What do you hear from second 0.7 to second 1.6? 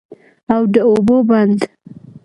د اوبو بند